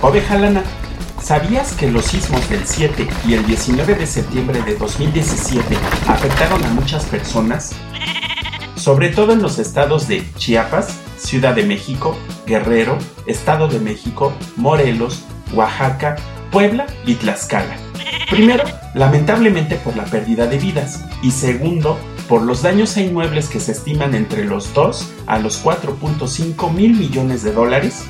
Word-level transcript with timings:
Oveja 0.00 0.38
Lana, 0.38 0.62
¿sabías 1.20 1.72
que 1.72 1.90
los 1.90 2.04
sismos 2.04 2.48
del 2.48 2.64
7 2.64 3.08
y 3.26 3.34
el 3.34 3.44
19 3.44 3.96
de 3.96 4.06
septiembre 4.06 4.62
de 4.62 4.76
2017 4.76 5.76
afectaron 6.06 6.62
a 6.62 6.68
muchas 6.68 7.04
personas? 7.06 7.72
Sobre 8.76 9.08
todo 9.08 9.32
en 9.32 9.42
los 9.42 9.58
estados 9.58 10.06
de 10.06 10.24
Chiapas, 10.36 11.00
Ciudad 11.16 11.56
de 11.56 11.64
México, 11.64 12.16
Guerrero, 12.46 12.96
Estado 13.26 13.66
de 13.66 13.80
México, 13.80 14.32
Morelos, 14.54 15.24
Oaxaca, 15.52 16.14
Puebla 16.52 16.86
y 17.04 17.16
Tlaxcala. 17.16 17.76
Primero, 18.30 18.62
lamentablemente 18.94 19.74
por 19.74 19.96
la 19.96 20.04
pérdida 20.04 20.46
de 20.46 20.58
vidas 20.58 21.04
y 21.24 21.32
segundo, 21.32 21.98
por 22.28 22.42
los 22.42 22.62
daños 22.62 22.96
a 22.96 23.00
inmuebles 23.00 23.48
que 23.48 23.58
se 23.58 23.72
estiman 23.72 24.14
entre 24.14 24.44
los 24.44 24.72
2 24.74 25.12
a 25.26 25.40
los 25.40 25.64
4.5 25.64 26.72
mil 26.72 26.94
millones 26.94 27.42
de 27.42 27.52
dólares 27.52 28.04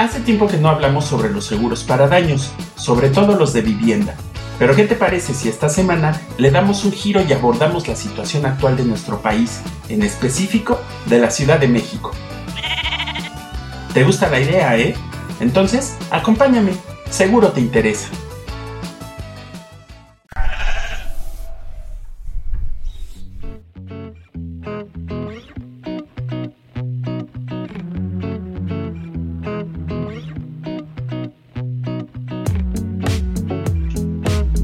Hace 0.00 0.20
tiempo 0.20 0.46
que 0.46 0.56
no 0.56 0.70
hablamos 0.70 1.04
sobre 1.04 1.28
los 1.28 1.44
seguros 1.44 1.84
para 1.84 2.08
daños, 2.08 2.52
sobre 2.74 3.10
todo 3.10 3.36
los 3.36 3.52
de 3.52 3.60
vivienda. 3.60 4.14
Pero 4.58 4.74
¿qué 4.74 4.84
te 4.84 4.94
parece 4.94 5.34
si 5.34 5.50
esta 5.50 5.68
semana 5.68 6.18
le 6.38 6.50
damos 6.50 6.86
un 6.86 6.92
giro 6.92 7.20
y 7.20 7.30
abordamos 7.34 7.86
la 7.86 7.94
situación 7.94 8.46
actual 8.46 8.78
de 8.78 8.84
nuestro 8.84 9.20
país, 9.20 9.60
en 9.90 10.00
específico 10.02 10.80
de 11.04 11.18
la 11.18 11.30
Ciudad 11.30 11.60
de 11.60 11.68
México? 11.68 12.12
¿Te 13.92 14.02
gusta 14.02 14.30
la 14.30 14.40
idea, 14.40 14.74
eh? 14.78 14.94
Entonces, 15.38 15.94
acompáñame, 16.10 16.72
seguro 17.10 17.48
te 17.48 17.60
interesa. 17.60 18.08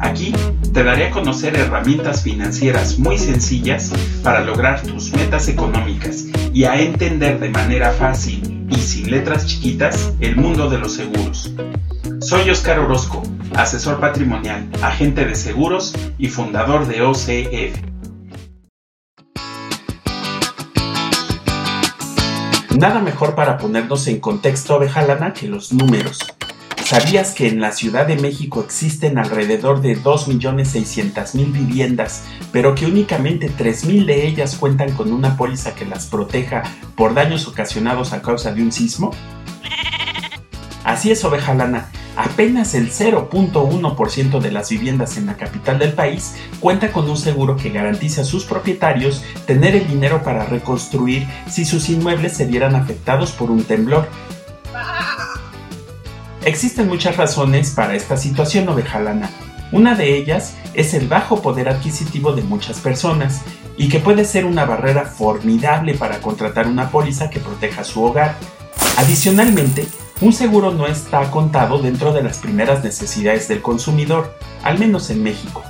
Aquí 0.00 0.32
te 0.72 0.84
daré 0.84 1.06
a 1.06 1.10
conocer 1.10 1.56
herramientas 1.56 2.22
financieras 2.22 2.98
muy 2.98 3.18
sencillas 3.18 3.92
para 4.22 4.40
lograr 4.40 4.82
tus 4.82 5.12
metas 5.12 5.48
económicas 5.48 6.26
y 6.52 6.64
a 6.64 6.80
entender 6.80 7.40
de 7.40 7.50
manera 7.50 7.90
fácil 7.90 8.66
y 8.70 8.76
sin 8.76 9.10
letras 9.10 9.46
chiquitas 9.46 10.14
el 10.20 10.36
mundo 10.36 10.70
de 10.70 10.78
los 10.78 10.94
seguros. 10.94 11.52
Soy 12.20 12.48
Oscar 12.50 12.78
Orozco, 12.78 13.22
asesor 13.56 13.98
patrimonial, 13.98 14.68
agente 14.82 15.24
de 15.24 15.34
seguros 15.34 15.94
y 16.16 16.28
fundador 16.28 16.86
de 16.86 17.02
OCF. 17.02 17.88
Nada 22.76 23.00
mejor 23.00 23.34
para 23.34 23.58
ponernos 23.58 24.06
en 24.06 24.20
contexto, 24.20 24.78
lana 24.80 25.32
que 25.32 25.48
los 25.48 25.72
números. 25.72 26.20
¿Sabías 26.88 27.34
que 27.34 27.48
en 27.48 27.60
la 27.60 27.72
Ciudad 27.72 28.06
de 28.06 28.16
México 28.16 28.62
existen 28.64 29.18
alrededor 29.18 29.82
de 29.82 30.02
2.600.000 30.02 31.52
viviendas, 31.52 32.22
pero 32.50 32.74
que 32.74 32.86
únicamente 32.86 33.50
3.000 33.50 34.06
de 34.06 34.26
ellas 34.26 34.56
cuentan 34.56 34.94
con 34.94 35.12
una 35.12 35.36
póliza 35.36 35.74
que 35.74 35.84
las 35.84 36.06
proteja 36.06 36.62
por 36.96 37.12
daños 37.12 37.46
ocasionados 37.46 38.14
a 38.14 38.22
causa 38.22 38.54
de 38.54 38.62
un 38.62 38.72
sismo? 38.72 39.10
Así 40.82 41.10
es, 41.10 41.22
oveja 41.26 41.52
lana. 41.52 41.90
Apenas 42.16 42.74
el 42.74 42.90
0.1% 42.90 44.40
de 44.40 44.50
las 44.50 44.70
viviendas 44.70 45.18
en 45.18 45.26
la 45.26 45.36
capital 45.36 45.78
del 45.78 45.92
país 45.92 46.36
cuenta 46.58 46.90
con 46.90 47.10
un 47.10 47.18
seguro 47.18 47.56
que 47.56 47.68
garantiza 47.68 48.22
a 48.22 48.24
sus 48.24 48.46
propietarios 48.46 49.22
tener 49.46 49.76
el 49.76 49.86
dinero 49.86 50.22
para 50.22 50.46
reconstruir 50.46 51.26
si 51.50 51.66
sus 51.66 51.90
inmuebles 51.90 52.32
se 52.34 52.46
vieran 52.46 52.74
afectados 52.74 53.32
por 53.32 53.50
un 53.50 53.64
temblor, 53.64 54.08
Existen 56.48 56.88
muchas 56.88 57.18
razones 57.18 57.72
para 57.72 57.94
esta 57.94 58.16
situación 58.16 58.66
ovejalana. 58.70 59.28
Una 59.70 59.94
de 59.94 60.16
ellas 60.16 60.54
es 60.72 60.94
el 60.94 61.06
bajo 61.06 61.42
poder 61.42 61.68
adquisitivo 61.68 62.32
de 62.32 62.40
muchas 62.40 62.80
personas 62.80 63.42
y 63.76 63.90
que 63.90 63.98
puede 63.98 64.24
ser 64.24 64.46
una 64.46 64.64
barrera 64.64 65.04
formidable 65.04 65.92
para 65.92 66.22
contratar 66.22 66.66
una 66.66 66.88
póliza 66.88 67.28
que 67.28 67.38
proteja 67.38 67.84
su 67.84 68.02
hogar. 68.02 68.34
Adicionalmente, 68.96 69.86
un 70.22 70.32
seguro 70.32 70.72
no 70.72 70.86
está 70.86 71.30
contado 71.30 71.82
dentro 71.82 72.14
de 72.14 72.22
las 72.22 72.38
primeras 72.38 72.82
necesidades 72.82 73.46
del 73.48 73.60
consumidor, 73.60 74.34
al 74.62 74.78
menos 74.78 75.10
en 75.10 75.22
México. 75.22 75.62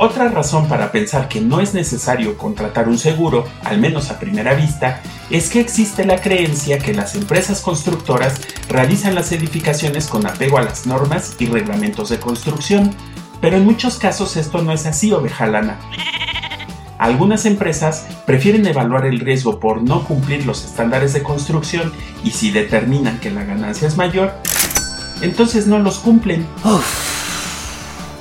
Otra 0.00 0.28
razón 0.28 0.68
para 0.68 0.92
pensar 0.92 1.26
que 1.26 1.40
no 1.40 1.60
es 1.60 1.74
necesario 1.74 2.38
contratar 2.38 2.88
un 2.88 2.98
seguro, 2.98 3.44
al 3.64 3.80
menos 3.80 4.12
a 4.12 4.20
primera 4.20 4.54
vista, 4.54 5.02
es 5.28 5.50
que 5.50 5.58
existe 5.58 6.04
la 6.04 6.20
creencia 6.20 6.78
que 6.78 6.94
las 6.94 7.16
empresas 7.16 7.60
constructoras 7.60 8.40
realizan 8.68 9.16
las 9.16 9.32
edificaciones 9.32 10.06
con 10.06 10.24
apego 10.24 10.56
a 10.56 10.62
las 10.62 10.86
normas 10.86 11.34
y 11.40 11.46
reglamentos 11.46 12.10
de 12.10 12.20
construcción, 12.20 12.94
pero 13.40 13.56
en 13.56 13.64
muchos 13.64 13.98
casos 13.98 14.36
esto 14.36 14.62
no 14.62 14.70
es 14.70 14.86
así, 14.86 15.10
ovejalana. 15.10 15.80
Algunas 16.98 17.44
empresas 17.44 18.06
prefieren 18.24 18.68
evaluar 18.68 19.04
el 19.04 19.18
riesgo 19.18 19.58
por 19.58 19.82
no 19.82 20.04
cumplir 20.04 20.46
los 20.46 20.64
estándares 20.64 21.12
de 21.12 21.24
construcción 21.24 21.92
y 22.22 22.30
si 22.30 22.52
determinan 22.52 23.18
que 23.18 23.32
la 23.32 23.42
ganancia 23.42 23.88
es 23.88 23.96
mayor, 23.96 24.32
entonces 25.22 25.66
no 25.66 25.80
los 25.80 25.98
cumplen. 25.98 26.46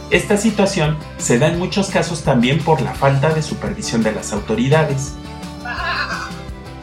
Esta 0.09 0.37
situación 0.37 0.97
se 1.17 1.37
da 1.37 1.47
en 1.47 1.59
muchos 1.59 1.89
casos 1.89 2.23
también 2.23 2.59
por 2.59 2.81
la 2.81 2.93
falta 2.93 3.33
de 3.33 3.41
supervisión 3.41 4.03
de 4.03 4.13
las 4.13 4.31
autoridades. 4.31 5.15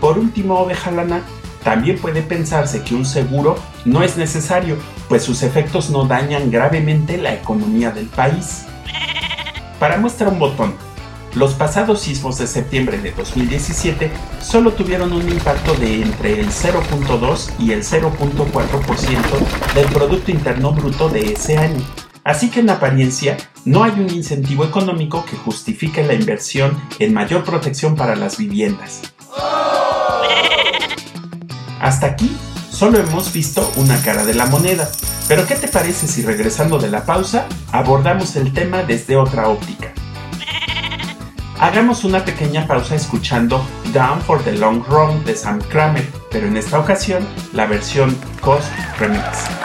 Por 0.00 0.18
último, 0.18 0.60
oveja 0.60 0.92
lana, 0.92 1.24
también 1.64 1.98
puede 1.98 2.22
pensarse 2.22 2.84
que 2.84 2.94
un 2.94 3.06
seguro 3.06 3.56
no 3.84 4.04
es 4.04 4.16
necesario, 4.16 4.76
pues 5.12 5.24
sus 5.24 5.42
efectos 5.42 5.90
no 5.90 6.06
dañan 6.06 6.50
gravemente 6.50 7.18
la 7.18 7.34
economía 7.34 7.90
del 7.90 8.06
país. 8.06 8.64
Para 9.78 9.98
muestra 9.98 10.30
un 10.30 10.38
botón, 10.38 10.74
los 11.34 11.52
pasados 11.52 12.00
sismos 12.00 12.38
de 12.38 12.46
septiembre 12.46 12.96
de 12.96 13.10
2017 13.10 14.10
solo 14.40 14.72
tuvieron 14.72 15.12
un 15.12 15.28
impacto 15.28 15.74
de 15.74 16.00
entre 16.00 16.40
el 16.40 16.48
0.2 16.48 17.50
y 17.58 17.72
el 17.72 17.82
0.4% 17.82 19.74
del 19.74 19.86
Producto 19.88 20.30
Interno 20.30 20.72
Bruto 20.72 21.10
de 21.10 21.34
ese 21.34 21.58
año. 21.58 21.84
Así 22.24 22.48
que 22.48 22.60
en 22.60 22.70
apariencia 22.70 23.36
no 23.66 23.84
hay 23.84 23.92
un 23.92 24.08
incentivo 24.08 24.64
económico 24.64 25.26
que 25.26 25.36
justifique 25.36 26.02
la 26.02 26.14
inversión 26.14 26.80
en 26.98 27.12
mayor 27.12 27.44
protección 27.44 27.96
para 27.96 28.16
las 28.16 28.38
viviendas. 28.38 29.02
Hasta 31.80 32.06
aquí 32.06 32.34
solo 32.82 32.98
hemos 32.98 33.32
visto 33.32 33.72
una 33.76 34.02
cara 34.02 34.24
de 34.24 34.34
la 34.34 34.46
moneda, 34.46 34.90
pero 35.28 35.46
¿qué 35.46 35.54
te 35.54 35.68
parece 35.68 36.08
si 36.08 36.22
regresando 36.22 36.78
de 36.78 36.90
la 36.90 37.06
pausa 37.06 37.46
abordamos 37.70 38.34
el 38.34 38.52
tema 38.52 38.82
desde 38.82 39.16
otra 39.16 39.46
óptica? 39.46 39.92
Hagamos 41.60 42.02
una 42.02 42.24
pequeña 42.24 42.66
pausa 42.66 42.96
escuchando 42.96 43.64
Down 43.94 44.20
for 44.22 44.42
the 44.42 44.50
Long 44.54 44.84
Run 44.88 45.24
de 45.24 45.36
Sam 45.36 45.60
Kramer, 45.68 46.08
pero 46.28 46.48
en 46.48 46.56
esta 46.56 46.80
ocasión 46.80 47.24
la 47.52 47.66
versión 47.66 48.18
Cost 48.40 48.66
Remix. 48.98 49.61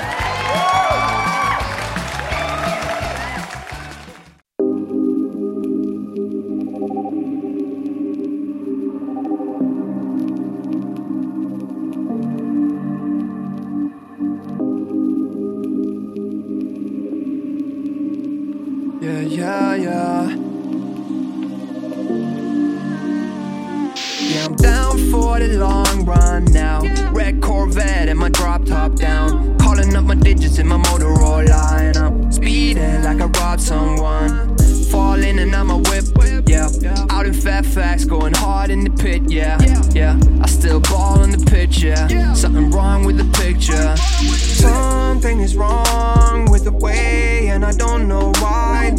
Fairfax, 37.97 38.05
going 38.05 38.33
hard 38.33 38.69
in 38.69 38.83
the 38.83 38.89
pit, 38.89 39.23
yeah. 39.27 39.57
Yeah, 39.91 40.19
I 40.41 40.47
still 40.47 40.79
ball 40.79 41.23
in 41.23 41.31
the 41.31 41.43
pitch, 41.49 41.83
yeah. 41.83 42.33
Something 42.33 42.69
wrong 42.71 43.05
with 43.05 43.17
the 43.17 43.25
picture. 43.37 43.95
Something 43.97 45.39
is 45.39 45.55
wrong 45.55 46.49
with 46.51 46.65
the 46.65 46.71
way, 46.71 47.47
and 47.49 47.65
I 47.65 47.71
don't 47.71 48.07
know 48.07 48.31
why. 48.39 48.91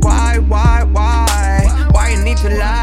Why, 0.00 0.38
why, 0.38 0.84
why? 0.84 1.88
Why 1.92 2.10
you 2.10 2.24
need 2.24 2.38
to 2.38 2.48
lie, 2.48 2.79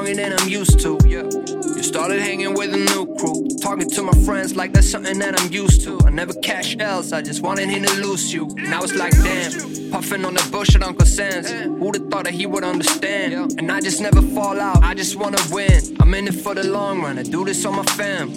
longer 0.00 0.14
than 0.14 0.32
I'm 0.38 0.48
used 0.48 0.80
to. 0.80 0.98
Yeah. 1.04 1.24
You 1.76 1.82
started 1.82 2.20
hanging 2.20 2.54
with 2.54 2.72
a 2.72 2.76
new 2.76 3.14
crew. 3.16 3.46
Talking 3.60 3.88
to 3.90 4.02
my 4.02 4.12
friends 4.24 4.56
like 4.56 4.72
that's 4.72 4.90
something 4.90 5.18
that 5.18 5.38
I'm 5.40 5.52
used 5.52 5.82
to. 5.82 5.98
I 6.06 6.10
never 6.10 6.32
cash 6.34 6.76
else, 6.78 7.12
I 7.12 7.20
just 7.22 7.42
wanted 7.42 7.68
him 7.68 7.84
to 7.84 7.94
lose 8.00 8.32
you. 8.32 8.48
Now 8.56 8.82
it's 8.82 8.94
like 8.94 9.12
damn, 9.12 9.90
puffing 9.90 10.24
on 10.24 10.34
the 10.34 10.48
bush 10.50 10.74
at 10.74 10.82
Uncle 10.82 11.06
Sam's. 11.06 11.50
Who'd 11.50 11.96
have 11.96 12.08
thought 12.10 12.24
that 12.24 12.34
he 12.34 12.46
would 12.46 12.64
understand? 12.64 13.58
And 13.58 13.70
I 13.70 13.80
just 13.80 14.00
never 14.00 14.22
fall 14.22 14.58
out, 14.58 14.82
I 14.82 14.94
just 14.94 15.16
wanna 15.16 15.42
win. 15.50 15.96
I'm 16.00 16.14
in 16.14 16.28
it 16.28 16.34
for 16.34 16.54
the 16.54 16.66
long 16.66 17.02
run, 17.02 17.18
I 17.18 17.22
do 17.22 17.44
this 17.44 17.64
on 17.64 17.76
my 17.76 17.84
fam. 17.84 18.30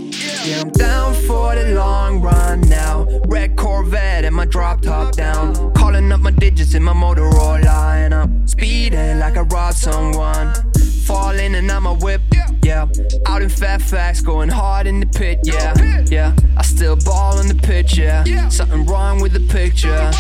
Yeah, 0.46 0.62
I'm 0.62 0.72
down 0.72 1.14
for 1.28 1.56
the 1.56 1.74
long 1.76 2.22
run 2.22 2.62
now. 2.62 3.08
Red 3.28 3.56
Corvette 3.56 4.26
and 4.26 4.36
my 4.36 4.46
drop 4.46 4.82
top 4.82 5.14
down. 5.14 5.74
Calling 5.74 6.12
up 6.12 6.20
my 6.20 6.32
digits 6.32 6.74
in 6.74 6.84
my 6.84 6.94
Motorola. 6.94 7.96
And 8.04 8.14
I'm 8.14 8.48
speeding 8.48 9.20
like 9.20 9.38
I 9.38 9.42
robbed 9.42 9.78
someone. 9.78 10.73
Falling 11.06 11.56
and 11.56 11.70
I'm 11.70 11.86
a 11.86 11.94
whip, 11.94 12.22
yeah. 12.64 12.88
Out 13.28 13.42
in 13.42 13.50
Fairfax, 13.50 14.22
going 14.22 14.50
hard 14.50 14.88
in 14.88 15.00
the 15.02 15.06
pit, 15.06 15.40
yeah. 15.44 15.74
Yeah, 16.06 16.34
I 16.58 16.62
still 16.64 16.96
ball 16.96 17.40
in 17.40 17.48
the 17.48 17.56
pitch, 17.56 17.98
yeah. 17.98 18.24
Something 18.50 18.86
wrong 18.86 19.22
with 19.22 19.34
the 19.34 19.54
picture. 19.54 20.12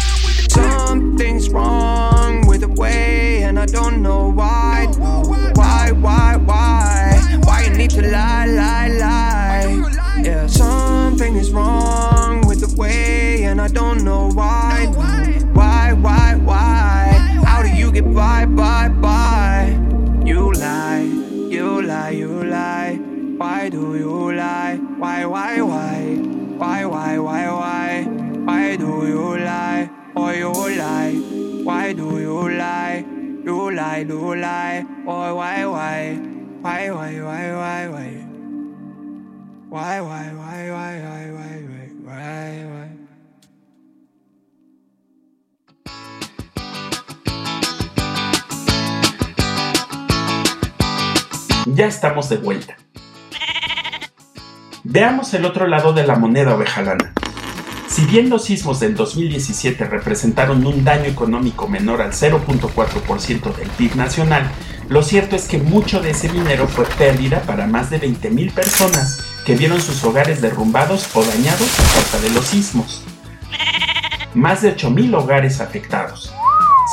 Something's 0.49 1.32
you 21.53 21.81
lie, 21.83 22.09
you 22.09 22.43
lie. 22.43 22.95
Why 23.37 23.69
do 23.69 23.95
you 23.95 24.33
lie? 24.33 24.77
Why, 24.97 25.25
why, 25.25 25.61
why? 25.61 26.15
Why, 26.57 26.85
why, 26.85 27.17
why, 27.19 27.51
why? 27.51 28.03
Why 28.45 28.75
do 28.75 29.07
you 29.07 29.37
lie? 29.37 29.89
Oh, 30.15 30.29
you 30.31 30.51
lie. 30.51 31.13
Why 31.63 31.93
do 31.93 32.19
you 32.19 32.49
lie? 32.57 33.05
You 33.45 33.71
lie, 33.71 34.05
you 34.07 34.35
lie. 34.35 34.81
Why? 35.03 35.31
Why, 35.31 35.65
why, 35.65 36.19
why, 36.61 36.89
why, 36.89 37.21
why? 37.21 37.49
Why, 39.69 40.01
why, 40.01 40.01
why, 40.01 40.01
why, 40.01 40.69
why, 40.71 40.93
why, 41.01 41.31
why, 41.31 41.32
Ya 51.65 51.87
estamos 51.87 52.27
de 52.27 52.37
vuelta. 52.37 52.75
Veamos 54.83 55.33
el 55.33 55.45
otro 55.45 55.65
lado 55.65 55.93
de 55.93 56.05
la 56.05 56.17
moneda 56.17 56.55
ovejalana. 56.55 57.13
Si 57.87 58.05
bien 58.05 58.29
los 58.29 58.45
sismos 58.45 58.81
del 58.81 58.95
2017 58.95 59.85
representaron 59.85 60.65
un 60.65 60.83
daño 60.83 61.05
económico 61.05 61.69
menor 61.69 62.01
al 62.01 62.11
0.4% 62.11 63.55
del 63.55 63.69
PIB 63.69 63.95
nacional, 63.95 64.51
lo 64.89 65.03
cierto 65.03 65.37
es 65.37 65.47
que 65.47 65.57
mucho 65.57 66.01
de 66.01 66.09
ese 66.09 66.27
dinero 66.27 66.67
fue 66.67 66.85
pérdida 66.85 67.41
para 67.43 67.65
más 67.65 67.89
de 67.89 68.01
20.000 68.01 68.51
personas 68.51 69.23
que 69.45 69.55
vieron 69.55 69.79
sus 69.79 70.03
hogares 70.03 70.41
derrumbados 70.41 71.15
o 71.15 71.23
dañados 71.23 71.79
a 71.79 71.93
causa 71.93 72.19
de 72.19 72.29
los 72.31 72.45
sismos. 72.45 73.03
Más 74.33 74.61
de 74.63 74.75
8.000 74.75 75.15
hogares 75.15 75.61
afectados. 75.61 76.33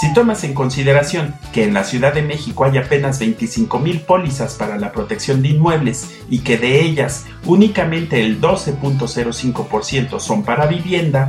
Si 0.00 0.14
tomas 0.14 0.44
en 0.44 0.54
consideración 0.54 1.34
que 1.52 1.64
en 1.64 1.74
la 1.74 1.84
Ciudad 1.84 2.14
de 2.14 2.22
México 2.22 2.64
hay 2.64 2.78
apenas 2.78 3.20
25.000 3.20 4.06
pólizas 4.06 4.54
para 4.54 4.78
la 4.78 4.92
protección 4.92 5.42
de 5.42 5.48
inmuebles 5.48 6.22
y 6.30 6.38
que 6.38 6.56
de 6.56 6.80
ellas 6.80 7.26
únicamente 7.44 8.24
el 8.24 8.40
12.05% 8.40 10.18
son 10.18 10.42
para 10.42 10.64
vivienda, 10.64 11.28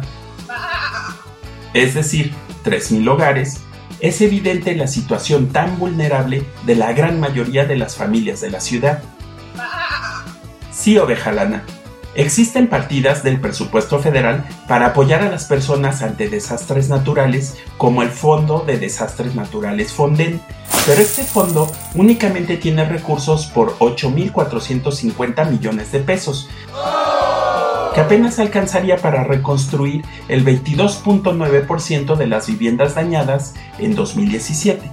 es 1.74 1.96
decir, 1.96 2.34
3.000 2.64 3.10
hogares, 3.10 3.60
es 4.00 4.22
evidente 4.22 4.74
la 4.74 4.88
situación 4.88 5.50
tan 5.50 5.78
vulnerable 5.78 6.46
de 6.66 6.76
la 6.76 6.94
gran 6.94 7.20
mayoría 7.20 7.66
de 7.66 7.76
las 7.76 7.98
familias 7.98 8.40
de 8.40 8.52
la 8.52 8.62
ciudad. 8.62 9.04
Sí, 10.72 10.98
ovejalana, 10.98 11.66
Existen 12.14 12.68
partidas 12.68 13.24
del 13.24 13.40
presupuesto 13.40 14.00
federal 14.00 14.46
para 14.68 14.88
apoyar 14.88 15.22
a 15.22 15.32
las 15.32 15.46
personas 15.46 16.02
ante 16.02 16.28
desastres 16.28 16.90
naturales 16.90 17.58
como 17.78 18.02
el 18.02 18.10
Fondo 18.10 18.64
de 18.68 18.78
Desastres 18.78 19.34
Naturales 19.34 19.94
Fonden, 19.94 20.42
pero 20.86 21.02
este 21.02 21.24
fondo 21.24 21.72
únicamente 21.96 22.58
tiene 22.58 22.84
recursos 22.84 23.46
por 23.46 23.78
8.450 23.78 25.50
millones 25.50 25.94
de 25.94 26.00
pesos, 26.00 26.50
que 27.94 28.02
apenas 28.02 28.40
alcanzaría 28.40 28.98
para 28.98 29.24
reconstruir 29.24 30.04
el 30.28 30.44
22.9% 30.44 32.16
de 32.18 32.28
las 32.28 32.48
viviendas 32.48 32.96
dañadas 32.96 33.54
en 33.80 33.96
2017. 33.96 34.92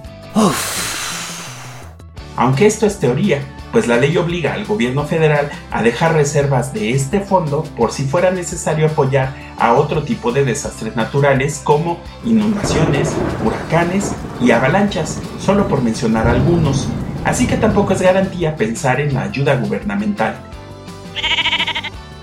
Aunque 2.37 2.65
esto 2.65 2.85
es 2.85 2.99
teoría, 2.99 3.43
pues 3.71 3.87
la 3.87 3.97
ley 3.97 4.17
obliga 4.17 4.53
al 4.53 4.65
gobierno 4.65 5.05
federal 5.05 5.49
a 5.71 5.81
dejar 5.83 6.13
reservas 6.13 6.73
de 6.73 6.91
este 6.91 7.19
fondo 7.19 7.63
por 7.77 7.91
si 7.91 8.03
fuera 8.03 8.31
necesario 8.31 8.87
apoyar 8.87 9.33
a 9.57 9.73
otro 9.73 10.03
tipo 10.03 10.31
de 10.31 10.45
desastres 10.45 10.95
naturales 10.95 11.61
como 11.63 11.99
inundaciones, 12.25 13.13
huracanes 13.45 14.13
y 14.41 14.51
avalanchas, 14.51 15.19
solo 15.39 15.67
por 15.67 15.81
mencionar 15.81 16.27
algunos. 16.27 16.87
Así 17.25 17.47
que 17.47 17.57
tampoco 17.57 17.93
es 17.93 18.01
garantía 18.01 18.55
pensar 18.55 19.01
en 19.01 19.13
la 19.13 19.23
ayuda 19.23 19.55
gubernamental. 19.55 20.39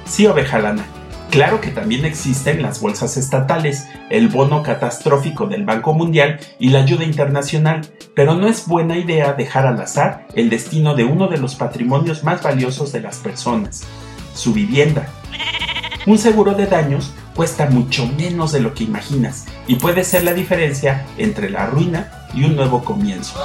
Sí, 0.05 0.27
ovejalana, 0.27 0.87
Claro 1.31 1.61
que 1.61 1.71
también 1.71 2.05
existen 2.05 2.63
las 2.63 2.81
bolsas 2.81 3.17
estatales, 3.17 3.87
el 4.11 4.29
bono 4.29 4.63
catastrófico 4.63 5.47
del 5.47 5.65
Banco 5.65 5.93
Mundial 5.93 6.39
y 6.59 6.71
la 6.71 6.81
ayuda 6.81 7.05
internacional, 7.05 7.83
pero 8.15 8.35
no 8.35 8.47
es 8.47 8.67
buena 8.67 8.97
idea 8.97 9.33
dejar 9.35 9.67
al 9.67 9.81
azar 9.81 10.27
el 10.35 10.49
destino 10.49 10.95
de 10.95 11.05
uno 11.05 11.29
de 11.29 11.39
los 11.39 11.55
patrimonios 11.55 12.25
más 12.25 12.43
valiosos 12.43 12.93
de 12.93 13.01
las 13.01 13.19
personas, 13.19 13.85
su 14.35 14.53
vivienda. 14.53 15.09
Un 16.07 16.19
seguro 16.19 16.55
de 16.55 16.67
daños 16.67 17.13
cuesta 17.35 17.67
mucho 17.67 18.09
menos 18.17 18.53
de 18.53 18.61
lo 18.61 18.73
que 18.73 18.85
imaginas 18.85 19.45
y 19.67 19.75
puede 19.75 20.05
ser 20.05 20.25
la 20.25 20.33
diferencia 20.33 21.05
entre 21.19 21.51
la 21.51 21.67
ruina 21.67 22.29
y 22.33 22.45
un 22.45 22.57
nuevo 22.57 22.85
comienzo. 22.85 23.39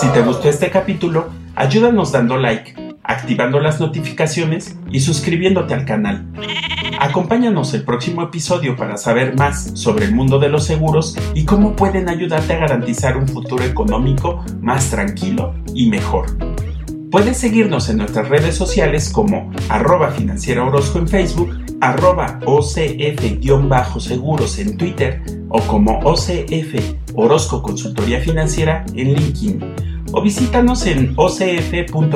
Si 0.00 0.06
te 0.08 0.20
gustó 0.20 0.48
este 0.48 0.70
capítulo, 0.70 1.30
ayúdanos 1.56 2.12
dando 2.12 2.36
like, 2.36 2.74
activando 3.02 3.58
las 3.58 3.80
notificaciones 3.80 4.76
y 4.90 5.00
suscribiéndote 5.00 5.74
al 5.74 5.84
canal. 5.84 6.26
Acompáñanos 7.02 7.74
el 7.74 7.82
próximo 7.82 8.22
episodio 8.22 8.76
para 8.76 8.96
saber 8.96 9.34
más 9.34 9.72
sobre 9.74 10.04
el 10.04 10.14
mundo 10.14 10.38
de 10.38 10.48
los 10.48 10.62
seguros 10.62 11.18
y 11.34 11.44
cómo 11.44 11.74
pueden 11.74 12.08
ayudarte 12.08 12.52
a 12.52 12.58
garantizar 12.58 13.16
un 13.16 13.26
futuro 13.26 13.64
económico 13.64 14.44
más 14.60 14.90
tranquilo 14.90 15.52
y 15.74 15.88
mejor. 15.88 16.26
Puedes 17.10 17.38
seguirnos 17.38 17.88
en 17.88 17.96
nuestras 17.96 18.28
redes 18.28 18.54
sociales 18.54 19.10
como 19.10 19.50
arroba 19.68 20.12
financiera 20.12 20.64
Orozco 20.64 21.00
en 21.00 21.08
Facebook, 21.08 21.50
arroba 21.80 22.38
OCF-seguros 22.46 24.60
en 24.60 24.76
Twitter 24.76 25.20
o 25.48 25.60
como 25.62 25.98
OCF 26.04 26.76
Orozco 27.16 27.62
Consultoría 27.62 28.20
Financiera 28.20 28.84
en 28.94 29.14
LinkedIn 29.14 29.74
o 30.12 30.22
visítanos 30.22 30.86
en 30.86 31.14
ocf.com.mx. 31.16 32.12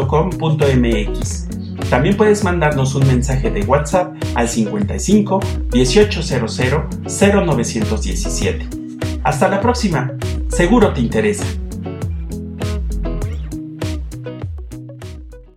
También 1.91 2.17
puedes 2.17 2.43
mandarnos 2.43 2.95
un 2.95 3.07
mensaje 3.07 3.51
de 3.51 3.63
WhatsApp 3.63 4.17
al 4.35 4.49
55 4.49 5.41
1800 5.73 6.61
0917. 7.07 8.67
Hasta 9.23 9.49
la 9.49 9.61
próxima, 9.61 10.13
seguro 10.49 10.93
te 10.93 11.01
interesa. 11.01 11.45